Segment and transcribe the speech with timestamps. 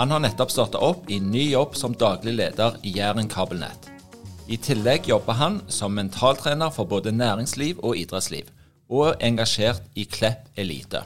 [0.00, 3.90] Han har nettopp starta opp i ny jobb som daglig leder i Jæren kabelnett.
[4.48, 8.48] I tillegg jobber han som mentaltrener for både næringsliv og idrettsliv,
[8.88, 11.02] og er engasjert i Klepp Elite.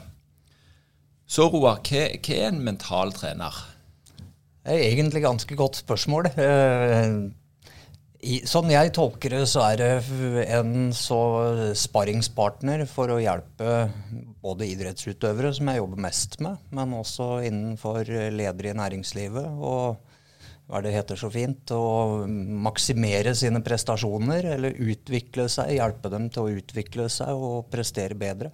[1.27, 3.59] Så Roar, hva, hva er en mentaltrener?
[4.63, 6.31] Det er egentlig ganske godt spørsmål.
[8.25, 11.19] I, sånn jeg tolker det, så er det en så
[11.77, 13.85] sparringspartner for å hjelpe
[14.41, 19.45] både idrettsutøvere, som jeg jobber mest med, men også innenfor ledere i næringslivet.
[19.61, 20.01] og
[20.65, 26.41] hva det heter så fint, å maksimere sine prestasjoner eller utvikle seg, hjelpe dem til
[26.41, 28.49] å utvikle seg og prestere bedre.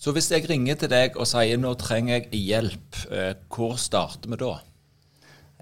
[0.00, 4.32] Så hvis jeg ringer til deg og sier nå trenger jeg hjelp, eh, hvor starter
[4.32, 4.54] vi da?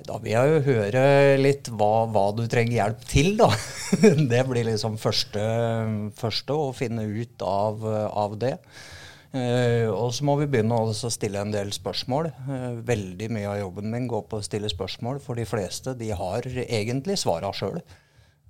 [0.03, 1.03] Da vil jeg jo høre
[1.39, 3.47] litt hva, hva du trenger hjelp til, da.
[4.33, 5.45] Det blir liksom første,
[6.19, 8.57] første å finne ut av, av det.
[9.35, 12.29] Uh, og så må vi begynne å stille en del spørsmål.
[12.47, 16.13] Uh, veldig mye av jobben min går på å stille spørsmål, for de fleste de
[16.15, 17.81] har egentlig svara sjøl.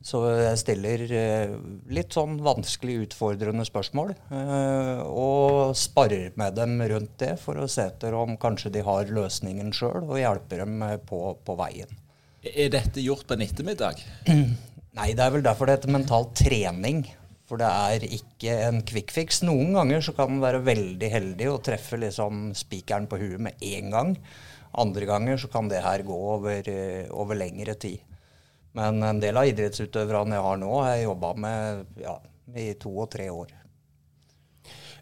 [0.04, 1.54] Så jeg stiller eh,
[1.97, 4.12] litt sånn vanskelig utfordrende spørsmål.
[4.37, 9.09] Eh, og sparer med dem rundt det for å se etter om kanskje de har
[9.09, 11.97] løsningen sjøl, og hjelper dem på, på, veien.
[12.44, 14.04] Er dette gjort på en ettermiddag?
[14.98, 17.06] Nei, det er vel derfor det heter mental trening.
[17.48, 19.41] For det er ikke en quick fix.
[19.44, 23.64] Noen ganger så kan man være veldig heldig og treffe liksom spikeren på huet med
[23.72, 24.16] en gang.
[24.81, 28.04] Andre ganger så kan det her gå over, eh, over lengre tid.
[28.75, 32.17] Men en del av idrettsutøverne jeg har nå, har jeg jobba med ja,
[32.59, 33.53] i to og tre år.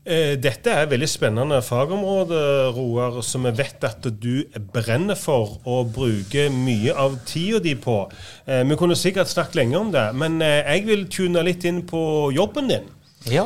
[0.03, 2.39] Eh, dette er et veldig spennende fagområde,
[2.75, 4.43] Roar, som vi vet at du
[4.75, 8.01] brenner for og bruker mye av tida di på.
[8.43, 11.85] Eh, vi kunne sikkert snakket lenge om det, men eh, jeg vil tune litt inn
[11.87, 12.03] på
[12.35, 12.91] jobben din.
[13.31, 13.45] Ja.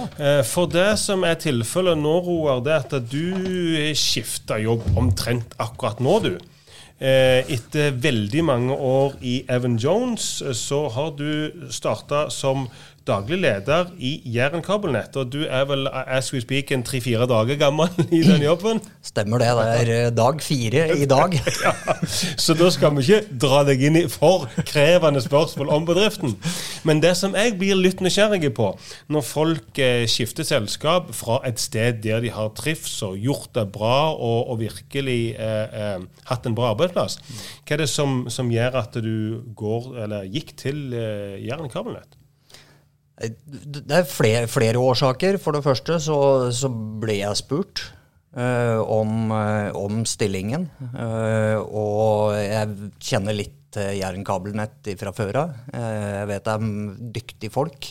[0.49, 6.01] For det som er tilfellet nå, Roar, det er at du skifter jobb omtrent akkurat
[6.01, 6.39] nå, du.
[6.97, 12.71] Eh, etter veldig mange år i Evan Jones, eh, så har du starta som
[13.07, 15.17] daglig leder i Jæren kabelnett.
[15.17, 18.81] Og du er vel as we speak en tre-fire dager gammel i den jobben?
[19.05, 19.51] Stemmer det.
[19.57, 21.37] Det er eh, dag fire i dag.
[21.67, 21.75] ja,
[22.37, 26.37] så da skal vi ikke dra deg inn i for krevende spørsmål om bedriften.
[26.87, 28.73] Men det som jeg blir litt nysgjerrig på,
[29.13, 33.69] når folk eh, skifter selskap fra et sted der de har trivs og gjort det
[33.75, 37.21] bra og, og virkelig eh, eh, hatt en bra arbeidsplass,
[37.67, 42.16] hva er det som, som gjør at du går, eller gikk til eh, Jæren kabelnett?
[43.17, 45.39] Det er flere, flere, årsaker.
[45.41, 46.19] For det første så,
[46.53, 47.83] så ble jeg spurt
[48.37, 50.69] uh, om, uh, om, stillingen.
[50.93, 55.57] Uh, og jeg kjenner litt til Jæren fra før av.
[55.75, 57.91] jeg vet det er dyktige folk.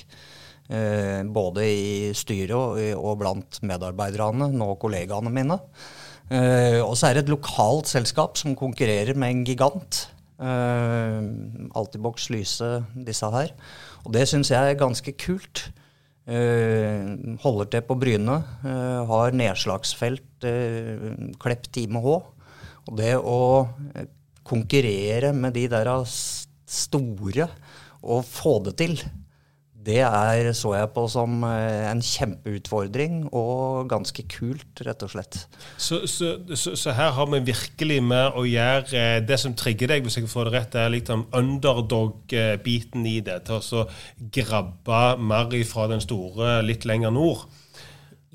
[1.30, 5.60] både i styret og, og, blant medarbeiderne, nå kollegaene mine.
[6.82, 10.08] og så er det et lokalt selskap som konkurrerer med en gigant.
[11.76, 13.54] Altibox Lyse, disse her.
[14.06, 15.68] Og det syns jeg er ganske kult.
[16.26, 18.40] Uh, holder til på Bryne.
[18.64, 21.12] Uh, har nedslagsfelt uh,
[21.42, 22.16] Klepp time H.
[22.86, 23.40] Og det å
[24.46, 27.48] konkurrere med de der store
[28.06, 29.00] og få det til,
[29.86, 35.40] det er, så jeg på som eh, en kjempeutfordring og ganske kult, rett og slett.
[35.78, 39.94] Så, så, så, så her har vi virkelig med å gjøre eh, det som trigger
[39.94, 43.44] deg, hvis jeg får det rett, er liksom underdog-biten i det.
[43.48, 43.86] Til å
[44.40, 47.46] grabbe mer fra den store litt lenger nord.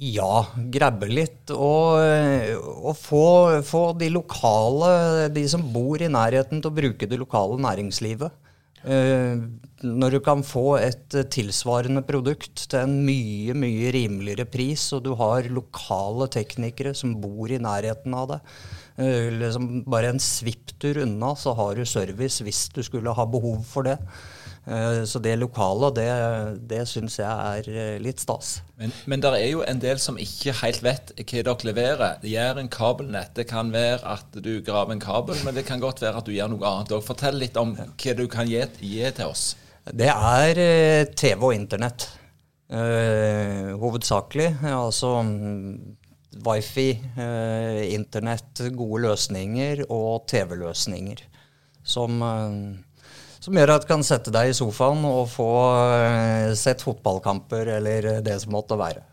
[0.00, 1.50] Ja, grabbe litt.
[1.52, 1.98] Og,
[2.80, 3.24] og få,
[3.66, 8.38] få, de lokale, de som bor i nærheten, til å bruke det lokale næringslivet.
[8.80, 9.36] Eh,
[9.84, 15.04] når du kan få et eh, tilsvarende produkt til en mye, mye rimeligere pris, og
[15.04, 18.38] du har lokale teknikere som bor i nærheten av det
[18.96, 23.60] eh, liksom Bare en svipptur unna, så har du service hvis du skulle ha behov
[23.68, 23.98] for det.
[24.66, 26.08] Eh, så det lokale, det,
[26.68, 28.58] det syns jeg er eh, litt stas.
[28.80, 32.20] Men, men det er jo en del som ikke helt vet hva dere leverer.
[32.22, 33.32] Det gjør en kabelnett.
[33.36, 36.36] Det kan være at du graver en kabel, men det kan godt være at du
[36.36, 37.04] gjør noe annet òg.
[37.06, 39.54] Fortell litt om hva du kan gi, gi til oss.
[39.90, 42.10] Det er eh, TV og Internett.
[42.70, 44.60] Uh, hovedsakelig.
[44.62, 45.96] Altså mm,
[46.46, 51.24] wifi, uh, internett, gode løsninger og TV-løsninger.
[51.82, 52.78] Som uh,
[53.40, 55.52] som gjør at du kan sette deg i sofaen og få
[55.90, 59.06] uh, sett fotballkamper eller det som måtte være.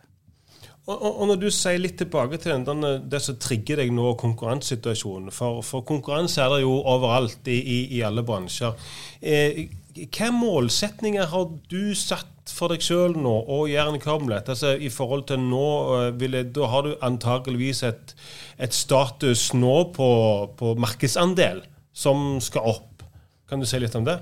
[0.87, 5.33] Og, Når du sier litt tilbake til den, det som trigger deg nå, konkurransesituasjonen.
[5.35, 8.71] For, for konkurranse er det jo overalt i, i, i alle bransjer.
[9.19, 9.65] Eh,
[9.97, 15.25] hvilke målsetninger har du satt for deg sjøl nå og Jæren kamlet, Altså, I forhold
[15.27, 18.15] til nå, eh, jeg, da har du antakeligvis et,
[18.57, 20.09] et status nå på,
[20.55, 22.96] på markedsandel som skal opp.
[23.47, 24.19] Kan du si litt om det?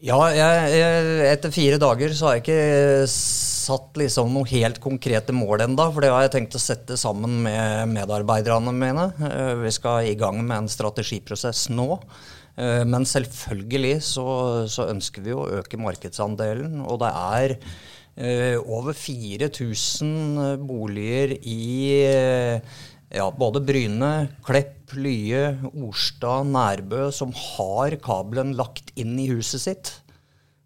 [0.00, 5.34] Ja, jeg, jeg, etter fire dager så har jeg ikke satt liksom noen helt konkrete
[5.36, 5.90] mål ennå.
[5.92, 9.10] For det har jeg tenkt å sette sammen med medarbeiderne mine.
[9.28, 11.90] Eh, vi skal i gang med en strategiprosess nå.
[12.56, 14.26] Eh, men selvfølgelig så,
[14.72, 16.80] så ønsker vi å øke markedsandelen.
[16.80, 21.60] Og det er eh, over 4000 boliger i
[23.10, 29.92] ja, både Bryne, Klepp, Lye, Orstad, Nærbø som har kabelen lagt inn i huset sitt.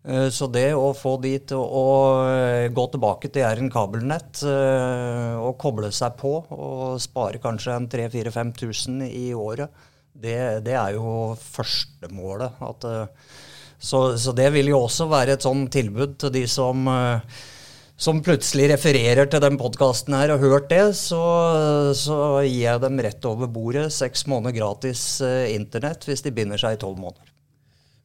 [0.05, 1.87] Eh, så det å få de til å
[2.29, 7.89] eh, gå tilbake til Jæren kabelnett eh, og koble seg på og spare kanskje en
[7.89, 9.73] 3000-5000 i året,
[10.13, 10.37] det,
[10.67, 12.61] det, er jo førstemålet.
[13.81, 16.87] Så, så det vil jo også være et sånn tilbud til de som
[18.05, 21.21] som plutselig refererer til den podkasten her og hørt det, så,
[21.97, 26.61] så, gir jeg dem rett over bordet seks måneder gratis eh, internett hvis de binder
[26.61, 27.31] seg i tolv måneder.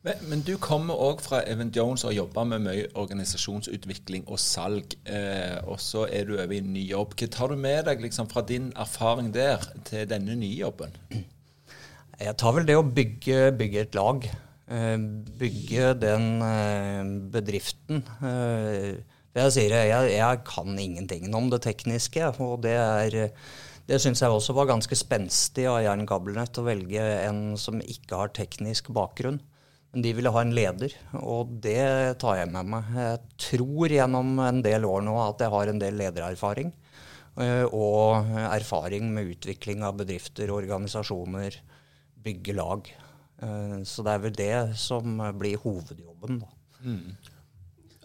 [0.07, 4.96] Men, men, du kommer òg fra Even Jones og jobber med mye organisasjonsutvikling og salg.
[5.04, 7.18] Eh, og så er du over i en ny jobb.
[7.19, 10.95] Hva tar du med deg liksom, fra din erfaring der til denne nye jobben?
[12.19, 14.31] Jeg tar vel det å bygge, bygge et lag.
[14.72, 14.98] Eh,
[15.44, 18.06] bygge den eh, bedriften.
[19.40, 23.20] Jeg sier jeg, jeg kan ingenting om det tekniske, og det er
[23.90, 28.20] det syns jeg også var ganske spenstig av Jern Kabelnett å velge en som ikke
[28.20, 29.40] har teknisk bakgrunn.
[29.90, 32.92] Men de ville ha en leder, og det tar jeg med meg.
[32.94, 36.70] Jeg tror gjennom en del år nå at jeg har en del ledererfaring.
[37.42, 41.58] Eh, og erfaring med utvikling av bedrifter, organisasjoner,
[42.22, 42.94] bygge lag.
[43.42, 46.44] Eh, så det er vel det som blir hovedjobben.
[46.44, 46.54] da.
[46.86, 47.18] Mm.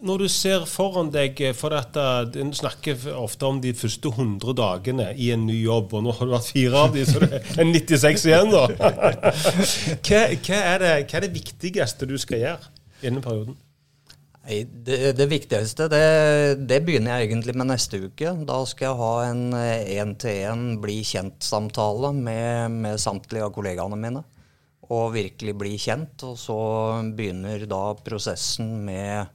[0.03, 2.03] Når du ser foran deg eh, for dette,
[2.33, 6.27] Du snakker ofte om de første 100 dagene i en ny jobb, og nå har
[6.27, 8.65] du hatt fire av de, så det er 96 igjen, da.
[10.05, 12.73] Hva, hva, er det, hva, er det, viktigste du skal gjøre
[13.07, 13.55] innen perioden?
[14.45, 16.03] Det, det viktigste det,
[16.69, 18.35] det, begynner jeg egentlig med neste uke.
[18.45, 24.25] Da skal jeg ha en én-til-én eh, bli kjent-samtale med, med samtlige av kollegaene mine.
[24.91, 26.27] Og virkelig bli kjent.
[26.27, 26.59] Og så
[27.15, 29.31] begynner da prosessen med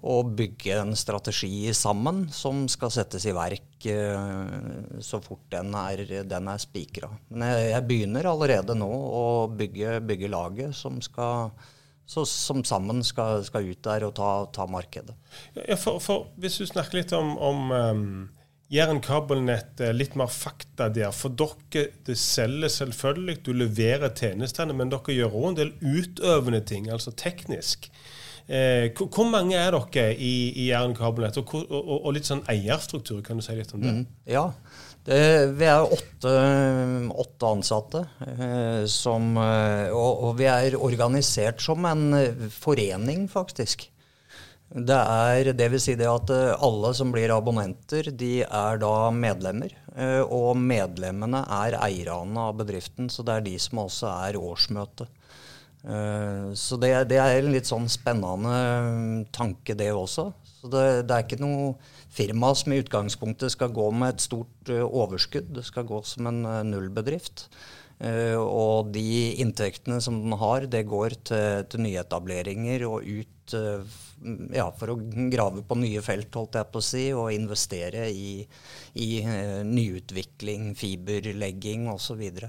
[0.00, 6.04] og bygge en strategi sammen som skal settes i verk uh, så fort den er,
[6.28, 7.10] den er spikra.
[7.28, 11.52] Men jeg, jeg, begynner allerede nå å bygge, bygge laget som, skal,
[12.08, 15.16] så, som sammen skal, skal, ut der og ta, ta markedet.
[15.66, 18.04] Ja, for, for, hvis du snakker litt om, om um
[18.70, 21.10] Jæren kabelnett, litt mer fakta der.
[21.10, 26.60] For dere det selger selvfølgelig, du leverer tjenestene, men dere gjør òg en del utøvende
[26.62, 27.88] ting, altså teknisk.
[28.50, 33.20] Eh, hvor mange er dere i, i Jæren kabelnett, og, og, og, litt sånn eierstruktur,
[33.22, 33.92] kan du si litt om det?
[33.94, 34.48] Mm, ja,
[35.06, 35.20] det,
[35.60, 36.32] vi er åtte,
[37.14, 43.86] åtte ansatte, eh, som, eh, og, og, vi er organisert som en eh, forening, faktisk.
[44.70, 48.94] Det er det vil si det at eh, alle som blir abonnenter, de er da
[49.14, 49.76] medlemmer.
[50.30, 55.08] Og medlemmene er eierne av bedriften, så det er de som også er årsmøte.
[55.80, 58.52] Eh, så det, det, er en litt sånn spennende
[58.84, 60.30] mm, tanke, det også.
[60.60, 61.74] Så det, det, er ikke noe
[62.12, 65.52] firma som i utgangspunktet skal gå med et stort uh, overskudd.
[65.56, 67.48] Det skal gå som en uh, nullbedrift.
[68.00, 73.52] Og de inntektene som den har, det går til, til nyetableringer og ut
[74.56, 74.96] ja, for å
[75.28, 78.46] grave på nye felt, holdt jeg på å si, og investere i,
[79.04, 79.10] i
[79.68, 82.24] nyutvikling, fiberlegging osv.
[82.24, 82.48] Så,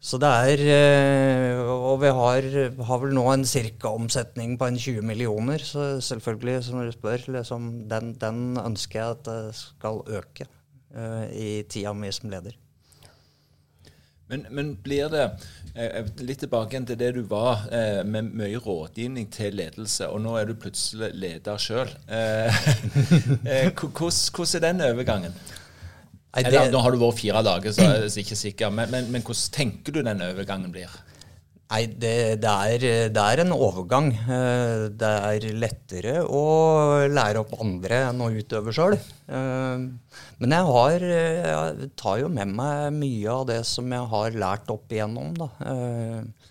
[0.00, 2.46] så det er eh, Og vi har,
[2.88, 5.60] har vel nå en cirka omsetning på en 20 millioner.
[5.60, 10.48] Så selvfølgelig, som du spør, liksom, den, den, ønsker jeg at det skal øke
[10.96, 12.56] uh, i tida mi som leder.
[14.30, 15.24] Men, men blir det
[15.74, 17.66] eh, litt tilbake til det du var,
[18.06, 21.90] med mye rådgivning til ledelse, og nå er du plutselig leder sjøl.
[23.74, 25.34] Hvordan er den overgangen?
[26.30, 28.90] Nei, det, Eller, nå har du vært fire dager, så jeg er ikke sikker, men,
[28.92, 30.92] men, men hvordan tenker du den overgangen blir?
[31.70, 32.84] Nei, det, det, er,
[33.14, 34.08] det, er, en overgang.
[34.10, 36.40] Eh, det er lettere å
[37.06, 38.96] lære opp andre enn å utøve sjøl.
[38.98, 39.84] Eh,
[40.42, 44.74] men jeg, har, jeg tar jo med meg mye av det som jeg har lært
[44.74, 45.30] opp igjennom.
[45.38, 45.50] Da.
[45.70, 46.50] Eh,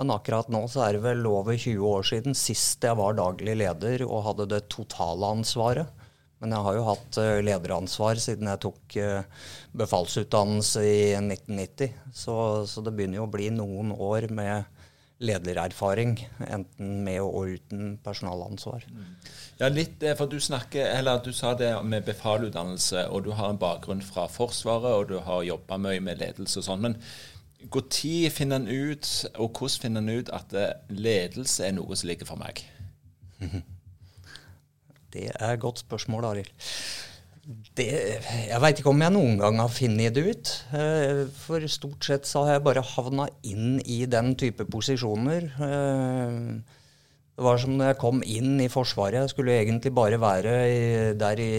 [0.00, 3.58] men akkurat nå så er det vel over 20 år siden sist jeg var daglig
[3.60, 6.03] leder og hadde det totale ansvaret.
[6.42, 8.96] Men jeg har jo hatt lederansvar siden jeg tok
[9.80, 11.94] befalsutdannelse i 1990.
[12.12, 12.34] Så,
[12.68, 14.66] så, det begynner jo å bli noen år med
[15.24, 18.84] ledererfaring, enten med og uten personalansvar.
[19.58, 23.58] Ja, litt, for Du snakker, eller du sa det med befalutdannelse, og du har en
[23.58, 26.82] bakgrunn fra Forsvaret, og du har jobba mye med ledelse og sånn.
[26.82, 26.98] Men
[27.64, 29.06] når finner en ut,
[29.38, 30.52] og hvordan finner en ut at
[30.90, 32.64] ledelse er noe som ligger for meg?
[35.14, 36.70] Det er et godt spørsmål, Arild.
[37.76, 40.52] Jeg veit ikke om jeg noen gang har funnet det ut.
[40.74, 45.50] Eh, for stort sett så har jeg bare havna inn i den type posisjoner.
[45.66, 46.38] Eh,
[47.34, 49.20] det var som da jeg kom inn i Forsvaret.
[49.20, 50.82] Jeg skulle egentlig bare være i,
[51.20, 51.54] der i,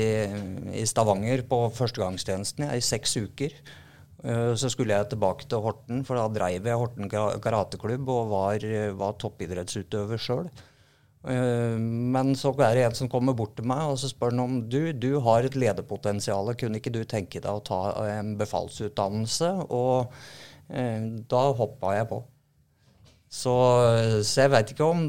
[0.73, 3.55] i, Stavanger på førstegangstjenesten i seks uker.
[4.23, 8.71] Eh, så skulle jeg tilbake til Horten, for da dreiv jeg Horten karateklubb og var,
[8.97, 10.49] var toppidrettsutøver sjøl.
[11.25, 14.43] Eh, men så er det en som kommer bort til meg og så spør han
[14.43, 16.53] om du, du har et lederpotensial.
[16.59, 19.51] Kunne ikke du tenke deg å ta en befalsutdannelse?
[19.73, 20.13] Og
[20.69, 22.21] eh, da hoppa jeg på.
[23.35, 23.51] Så,
[24.23, 25.01] så jeg veit ikke om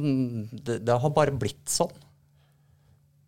[0.51, 1.93] det, det, har bare blitt sånn.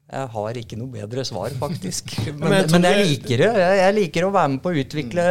[0.08, 2.14] Jeg har ikke noe bedre svar, faktisk.
[2.38, 3.48] Men, men, jeg, men jeg, liker det.
[3.60, 5.24] Jeg, jeg, liker å være med på å utvikle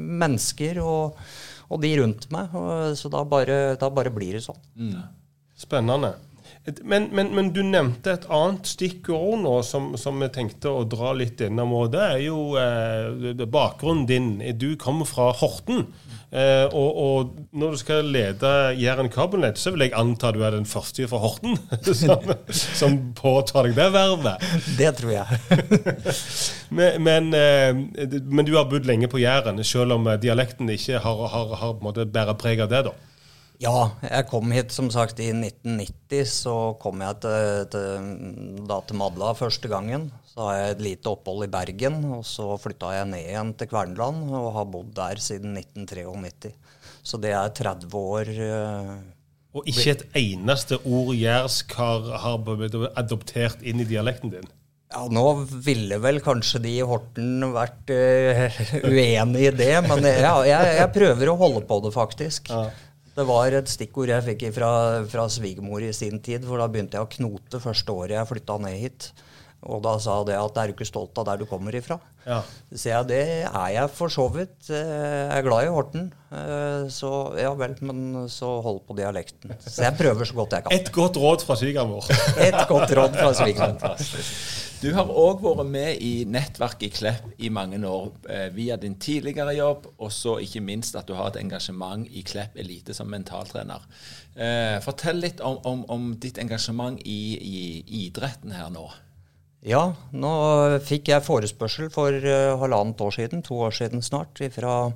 [0.00, 1.20] mennesker og,
[1.68, 2.56] og, de rundt meg.
[2.56, 4.62] Og, så da bare, da bare, blir det sånn.
[4.80, 5.02] Mm.
[5.68, 6.14] Spennende.
[6.82, 11.10] Men, men, men, du nevnte et annet stikkord nå som, som vi tenkte å dra
[11.18, 11.72] litt innom.
[11.74, 14.28] og Det er jo eh, bakgrunnen din.
[14.60, 15.88] Du kommer fra Horten.
[16.30, 20.54] Eh, og, og, når du skal lede Jæren kabelnett, så vil jeg anta du er
[20.54, 21.58] den første fra Horten
[22.00, 24.46] som, som påtar deg det vervet.
[24.78, 25.42] Det tror jeg.
[26.78, 27.74] men, men, eh,
[28.22, 32.38] men, du har bodd lenge på Jæren, selv om dialekten ikke har, har, har bærer
[32.38, 32.86] preg av det?
[32.86, 33.00] da?
[33.60, 36.32] Ja, jeg kom hit som sagt i 1990.
[36.32, 38.10] Så kom jeg til, til,
[38.68, 40.08] da til Madla første gangen.
[40.32, 43.68] Så har jeg et lite opphold i Bergen, og så flytta jeg ned igjen til
[43.68, 46.54] Kverneland og har bodd der siden 1993.
[47.04, 48.30] Så det er 30 år.
[48.32, 54.48] Uh, og ikke et eneste ord jærsk har, har adoptert inn i dialekten din?
[54.92, 55.26] Ja, Nå
[55.64, 60.88] ville vel kanskje de i Horten vært uh, uenig i det, men jeg, jeg, jeg,
[60.96, 62.50] prøver å holde på det, faktisk.
[62.52, 62.64] Ja.
[63.12, 64.70] Det var et stikkord jeg fikk fra,
[65.12, 66.46] fra svigermor i sin tid.
[66.48, 69.10] For da begynte jeg å knote første året jeg flytta ned hit.
[69.62, 72.00] Og da sa det at er du ikke stolt av der du kommer ifra?
[72.26, 72.40] Ja.
[72.70, 74.56] Så jeg, det er jeg for så vidt.
[74.70, 76.08] Jeg er glad i Horten.
[76.32, 79.54] Eh, så ja vel, men så hold på dialekten.
[79.60, 80.74] Så jeg prøver så godt jeg kan.
[80.78, 82.10] Et godt råd fra svigermor.
[82.48, 83.96] Et godt råd fra svigermor.
[84.82, 88.96] Du har òg vært med i nettverket i Klepp i mange år eh, via din
[88.98, 93.06] tidligere jobb, og så ikke minst at du har et engasjement i Klepp Elite som
[93.12, 93.84] mentaltrener.
[94.34, 97.62] Eh, fortell litt om, om, om ditt engasjement i, i,
[98.08, 98.88] idretten her nå.
[99.62, 100.30] Ja, nå
[100.82, 104.90] fikk jeg forespørsel for uh, halvannet år siden, to år siden snart, fra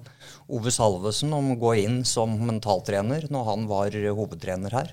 [0.50, 4.90] Ove Salvesen om å gå inn som mentaltrener når han var hovedtrener her.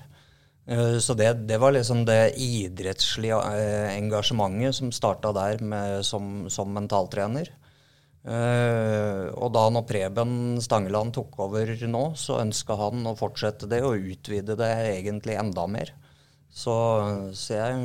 [0.70, 6.46] Eh, så det, det, var liksom det idrettslige eh, engasjementet som starta der med, som,
[6.48, 7.50] som, mentaltrener.
[8.24, 14.00] Og da når Preben Stangeland tok over nå, så ønska han å fortsette det og
[14.00, 15.92] utvide det egentlig enda mer.
[16.48, 16.72] Så,
[17.36, 17.82] så jeg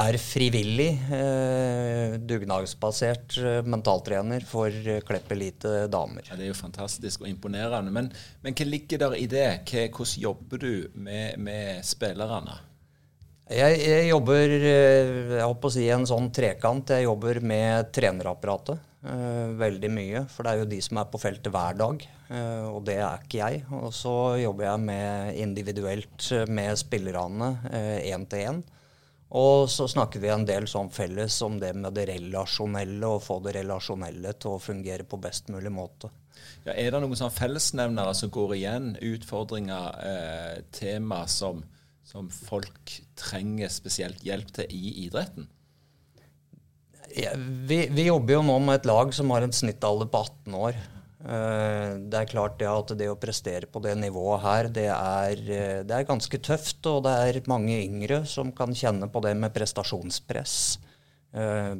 [0.00, 6.26] er frivillig, eh, dugnadsbasert eh, mentaltrener for eh, Klepp Elite damer.
[6.26, 7.94] Ja, det er jo fantastisk og imponerende.
[7.94, 8.10] Men,
[8.42, 9.46] men hva ligger der i det?
[9.70, 12.58] Hva, hvordan jobber du med, med spillerne?
[13.44, 16.94] Jeg, jeg, jobber jeg håper å si en sånn trekant.
[16.96, 20.26] Jeg jobber med trenerapparatet eh, veldig mye.
[20.32, 23.22] For det er jo de som er på feltet hver dag, eh, og det er
[23.22, 23.66] ikke jeg.
[23.78, 27.58] Og så jobber jeg med individuelt med spillerne
[28.02, 28.64] én til én.
[29.34, 33.40] Og så snakker vi en del sånn felles om det med det relasjonelle, og få
[33.42, 36.12] det relasjonelle til å fungere på best mulig måte.
[36.64, 38.92] Ja, er det noen sånn fellesnevnere som går igjen?
[39.02, 41.64] Utfordringer, eh, tema som,
[42.06, 45.50] som, folk trenger spesielt hjelp til i idretten?
[47.14, 50.56] Ja, vi, vi, jobber jo nå med et lag som har en snittalder på 18
[50.58, 50.78] år.
[51.24, 55.32] Eh, det er klart det at det å prestere på det nivået her, det er,
[55.32, 56.84] eh, det er, ganske tøft.
[56.90, 60.78] Og det er mange yngre som kan kjenne på det med prestasjonspress.
[61.32, 61.74] Eh,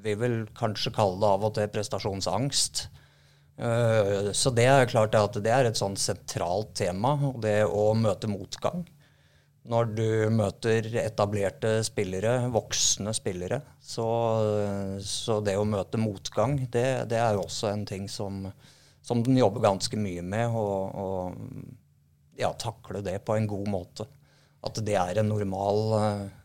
[0.00, 2.88] vi vil kanskje kalle det av og til prestasjonsangst.
[3.60, 7.10] Så det er klart at det er et sånn sentralt tema,
[7.44, 8.86] det å møte motgang.
[9.70, 14.06] Når du møter etablerte spillere, voksne spillere, så,
[15.04, 18.48] så det å møte motgang, det, det, er også en ting som,
[19.02, 20.50] som den jobber ganske mye med.
[20.50, 21.36] Og
[22.40, 24.08] ja, takle det på en god måte.
[24.66, 25.94] At det er normal,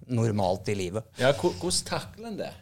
[0.05, 1.09] normalt i livet.
[1.19, 2.53] Ja, Hvordan takler en det?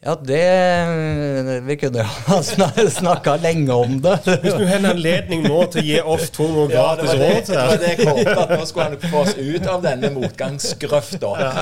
[0.00, 2.42] Ja, det Vi kunne ha
[2.90, 4.14] snakka lenge om det.
[4.24, 7.58] Hvis du har en anledning nå til å gi oss to noe gratis råd til
[7.58, 11.34] det, var det jeg håpet, at nå skulle han få oss ut av denne motgangsgrøfta.
[11.44, 11.52] Ja.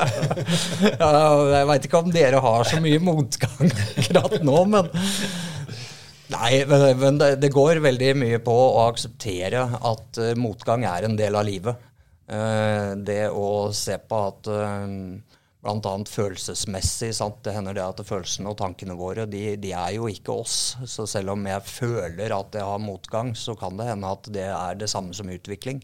[0.86, 1.10] ja,
[1.56, 4.92] jeg veit ikke om dere har så mye motgang akkurat nå, men
[6.28, 11.16] Nei, men det, det, går veldig mye på å akseptere at uh, motgang er en
[11.16, 11.86] del av livet.
[12.28, 14.84] Uh, det å se på at uh,
[15.68, 15.92] bl.a.
[16.08, 17.12] følelsesmessig.
[17.16, 17.42] Sant?
[17.44, 20.78] Det hender det at følelsene og tankene våre de, de, er jo ikke oss.
[20.88, 24.48] Så selv om jeg føler at jeg har motgang, så kan det hende at det
[24.48, 25.82] er det samme som utvikling.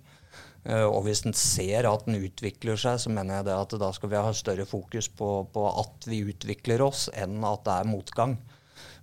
[0.65, 3.91] Uh, og hvis en ser at den utvikler seg, så mener jeg det at da
[3.93, 7.91] skal vi ha større fokus på, på at vi utvikler oss, enn at det er
[7.91, 8.39] motgang.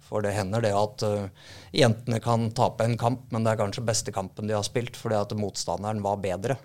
[0.02, 3.86] For det hender det at uh, jentene kan tape en kamp, men det er kanskje
[3.86, 6.58] beste kampen de har spilt fordi at motstanderen var bedre.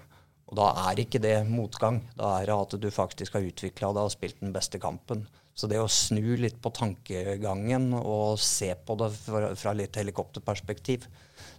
[0.46, 2.00] Og da er ikke det motgang.
[2.18, 5.26] Da er det at du faktisk har utvikla deg og spilt den beste kampen.
[5.56, 11.06] Så det å snu litt på tankegangen og se på det fra, fra litt helikopterperspektiv,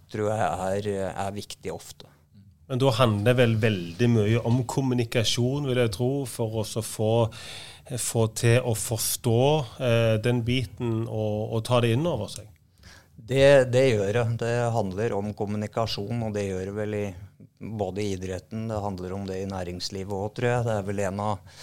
[0.08, 2.06] tror jeg er, er, viktig ofte.
[2.68, 7.12] Men da handler det vel veldig mye om kommunikasjon, vil jeg tro, for å få,
[7.98, 9.40] få til å forstå
[9.82, 12.46] eh, den biten og, og, ta det inn over seg?
[13.16, 14.26] Det, det gjør det.
[14.44, 17.06] Det handler om kommunikasjon, og det gjør det vel i
[17.58, 20.64] både i idretten, det handler om det i næringslivet òg, tror jeg.
[20.66, 21.54] Det er vel en av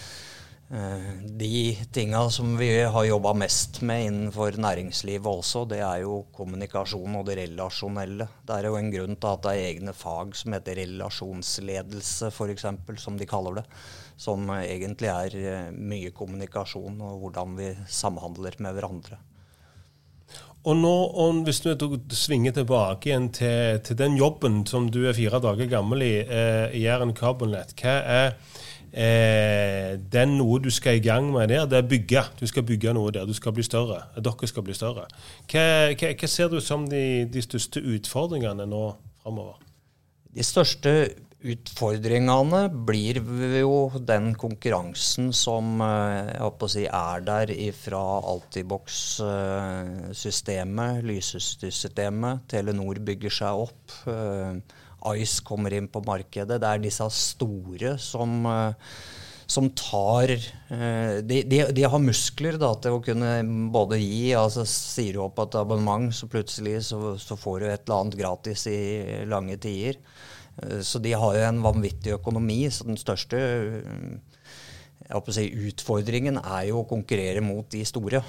[0.70, 1.60] eh, de
[1.92, 7.28] tinga som vi har jobba mest med innenfor næringslivet også, det er jo kommunikasjon og
[7.28, 8.28] det relasjonelle.
[8.46, 12.68] Det er jo en grunn til at det er egne fag som heter relasjonsledelse, f.eks.,
[13.02, 13.68] som de kaller det.
[14.16, 19.22] Som egentlig er eh, mye kommunikasjon og hvordan vi samhandler med hverandre.
[20.66, 25.14] Og nå, og hvis du svinger tilbake igjen til, til, den jobben som du er
[25.14, 28.32] fire dager gammel i, eh, i Jæren Carbonlet, hva er
[28.90, 31.68] eh, den noe du skal i gang med der?
[31.70, 32.24] Det er bygge.
[32.40, 33.28] Du skal bygge noe der.
[33.30, 34.00] Du skal bli større.
[34.18, 35.06] Dere skal bli større.
[35.46, 38.82] Hva, hva, hva ser du som de, de største utfordringene nå
[39.22, 39.62] framover?
[40.34, 40.96] De største
[41.46, 43.20] Utfordringene blir
[43.60, 46.40] jo den konkurransen som eh,
[46.72, 48.00] si, er der fra
[48.32, 52.40] Altibox-systemet, lyssystemet.
[52.50, 53.84] Telenor bygger seg opp.
[54.10, 54.54] Eh,
[55.20, 56.58] Ice kommer inn på markedet.
[56.58, 58.74] Det er disse store som, eh,
[59.46, 65.14] som tar de, de, de, har muskler da, til å kunne både gi altså Sier
[65.14, 68.80] du opp et abonnement, så plutselig så, så får du et eller annet gratis i
[69.30, 69.94] lange tider.
[70.62, 72.64] Eh, så de har jo en vanvittig økonomi.
[72.72, 73.40] Så den største
[73.80, 78.22] eh, si, utfordringen er jo å konkurrere mot de store.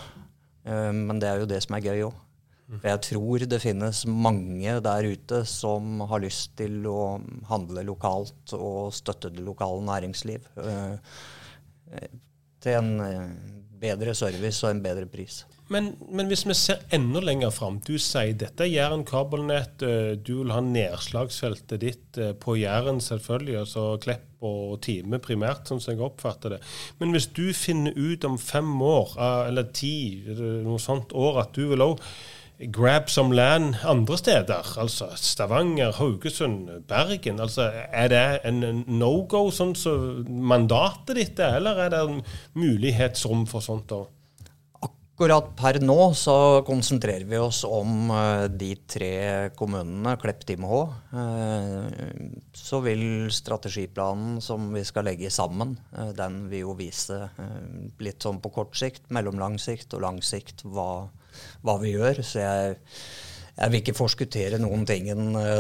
[0.68, 2.24] Eh, men det er jo det som er gøy òg.
[2.68, 7.14] For jeg tror det finnes mange der ute som har lyst til å
[7.48, 10.50] handle lokalt og støtte det lokale næringsliv.
[12.60, 12.90] Til en
[13.82, 15.44] bedre service og en bedre pris.
[15.74, 19.84] Men, men, hvis vi ser enda lenger fram Du sier dette er Jæren kabelnett.
[19.84, 23.58] Eh, du vil ha nedslagsfeltet ditt eh, på Jæren, selvfølgelig.
[23.66, 26.62] altså Klepp og Time primært, sånn som jeg oppfatter det.
[27.02, 29.96] Men hvis du finner ut om fem år, eh, eller ti,
[30.38, 32.04] noe sånt år, at du vil òg
[32.58, 37.40] grab some land andre steder, altså Stavanger, Haugesund, Bergen.
[37.40, 42.04] altså Er det en no go, sånn som så mandatet ditt er, eller er det
[42.06, 42.22] en
[42.58, 44.08] mulighetsrom for sånt òg?
[44.88, 49.14] Akkurat per nå så konsentrerer vi oss om uh, de tre
[49.58, 50.82] kommunene, Klepp, Time Hå.
[51.10, 51.90] Uh,
[52.54, 57.18] så vil strategiplanen som vi skal legge sammen, uh, den vil jo vise
[57.98, 61.08] litt sånn på kort sikt, mellomlang sikt og lang sikt hva,
[61.66, 62.22] hva vi gjør.
[62.26, 62.76] Så jeg,
[63.58, 65.10] jeg, vil ikke forskuttere noen ting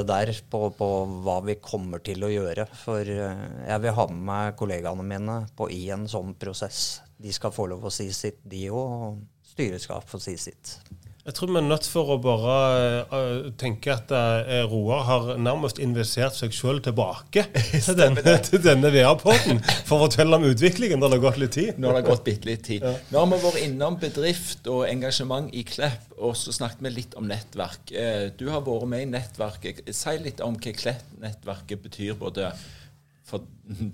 [0.07, 0.91] der på, på,
[1.25, 2.67] hva vi kommer til å gjøre.
[2.83, 7.01] For jeg vil ha med meg kollegaene mine på, i en sånn prosess.
[7.17, 9.17] De skal få lov å si sitt, de òg
[9.57, 10.77] styret skal få si sitt.
[11.27, 12.51] Jeg tror vi er nødt for å bare
[13.11, 17.43] uh, tenke at uh, Roar har nærmest investert seg sjøl tilbake
[17.85, 19.59] til denne, til denne VR-poden
[19.89, 21.03] for å fortelle om utviklingen.
[21.03, 21.81] Det har gått litt tid.
[21.83, 22.87] Nå har det gått bitte litt tid.
[22.87, 22.95] Ja.
[23.11, 27.19] Nå har vi vært innom bedrift og engasjement i Klepp, og så snakket vi litt
[27.19, 27.91] om nettverk.
[27.91, 29.83] Uh, du har vært med i nettverket.
[29.91, 32.53] Si litt om hva Klepp-nettverket betyr, både
[33.27, 33.43] for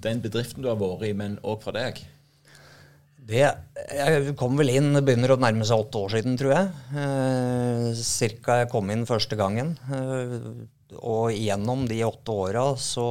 [0.05, 2.05] den bedriften du har vært i, men òg for deg.
[3.23, 6.71] Det Jeg kom vel inn, begynner å nærme seg åtte år siden, tror jeg.
[7.03, 9.77] Eh, cirka jeg kom inn første gangen.
[9.87, 10.37] Eh,
[10.99, 13.07] og gjennom de åtte åra så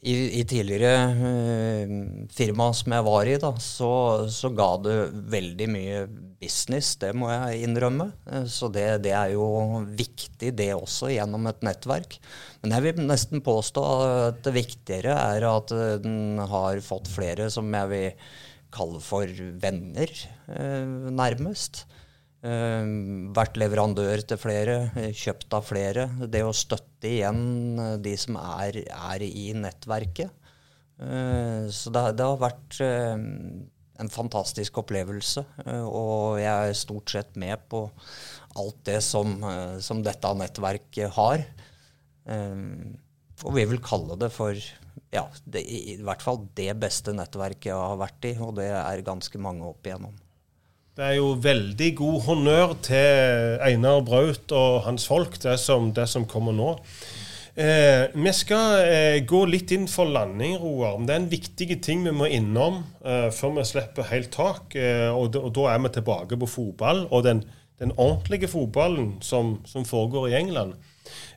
[0.00, 0.92] i, i, tidligere
[1.28, 1.90] eh,
[2.32, 3.92] firma som jeg var i, da, så,
[4.32, 4.96] så, ga det
[5.34, 6.02] veldig mye
[6.40, 6.94] business.
[7.00, 8.08] Det må jeg innrømme.
[8.32, 12.16] Eh, så det, det, er jo viktig, det også, gjennom et nettverk.
[12.62, 17.68] Men jeg vil nesten påstå at det viktigere er at den har fått flere som
[17.68, 19.30] jeg vil kalle for
[19.62, 20.12] venner,
[20.48, 21.84] eh, nærmest.
[22.40, 24.76] Uh, vært leverandør til flere,
[25.12, 26.06] kjøpt av flere.
[26.32, 30.32] Det å støtte igjen de som er, er i nettverket.
[31.00, 35.44] Så det, det, har vært en fantastisk opplevelse.
[35.88, 37.86] og jeg er stort sett med på
[38.60, 39.32] alt det som,
[39.80, 41.44] som dette nettverket har.
[42.28, 44.60] og vi vil kalle det for
[45.10, 49.06] ja, det, i hvert fall det beste nettverket jeg har vært i, og det er
[49.06, 50.14] ganske mange opp igjennom.
[50.98, 56.06] Det er jo veldig god honnør til Einar Braut og hans folk, det som, det
[56.10, 56.74] som kommer nå.
[57.60, 60.98] Eh, vi skal eh, gå litt inn for landing, Roar.
[61.06, 64.76] Det er en viktig ting vi må innom eh, før vi slipper helt tak.
[64.78, 67.42] Eh, og, og, da er vi tilbake på fotball, og den,
[67.82, 70.78] den ordentlige fotballen som, som foregår i England.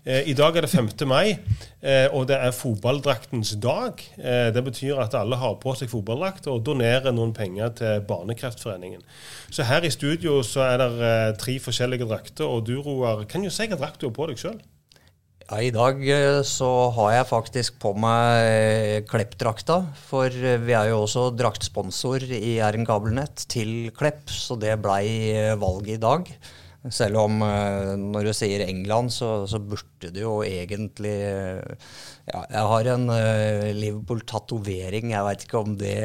[0.04, 0.90] Eh, I dag er det 5.
[1.08, 1.38] mai,
[1.80, 4.02] eh, og det er fotballdraktens dag.
[4.20, 9.00] Eh, det betyr at alle har på seg fotballdrakt og donerer noen penger til Barnekreftforeningen.
[9.50, 13.50] Så her i studio så er det tre forskjellige drakter, og du Roar, kan jo
[13.50, 14.60] si hvilken drakt du har på deg sjøl?
[15.44, 16.04] Ja, I dag
[16.48, 19.86] så har jeg faktisk på meg Klepp-drakta.
[20.10, 25.96] For vi er jo også draktsponsor i Jæren kabelnett til Klepp, så det blei valget
[25.96, 26.34] i dag.
[26.92, 31.94] Selv om uh, når du sier England, så, så burde det jo egentlig uh,
[32.32, 35.12] ja, Jeg har en uh, Liverpool-tatovering.
[35.12, 35.96] Jeg veit ikke om det,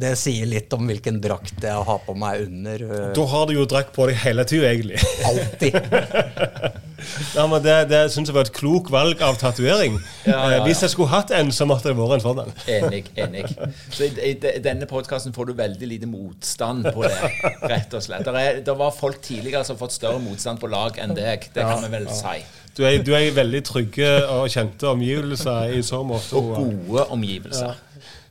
[0.00, 2.86] det sier litt om hvilken drakt jeg har på meg under.
[3.16, 5.00] Da har du jo drakt på deg hele tida, egentlig.
[5.24, 5.80] Alltid.
[7.34, 9.98] Ja, men Det, det syns jeg var et klok valg av tatovering.
[10.24, 10.60] Ja, ja, ja.
[10.66, 12.52] Hvis jeg skulle hatt en, så måtte det vært en sånn en.
[12.72, 13.02] Enig.
[13.20, 13.44] enig.
[13.92, 18.30] Så i, i denne podkasten får du veldig lite motstand på det, rett og slett.
[18.66, 21.50] Det var folk tidligere som har fått større motstand på lag enn deg.
[21.54, 22.40] Det kan vi vel si.
[22.76, 26.36] Du er, du er i veldig trygge og kjente omgivelser i så måte.
[26.36, 27.78] Og gode omgivelser.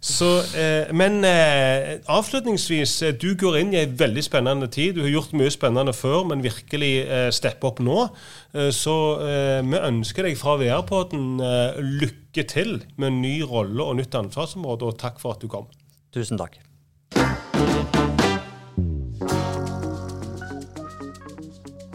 [0.05, 4.93] Så, eh, men eh, avslutningsvis, eh, du går inn i en veldig spennende tid.
[4.93, 8.03] Du har gjort mye spennende før, men virkelig eh, steppe opp nå.
[8.53, 13.81] Eh, så eh, vi ønsker deg fra VR-podden eh, lykke til med en ny rolle
[13.81, 15.65] og nytt ansvarsområde, og takk for at du kom.
[16.13, 16.61] Tusen takk.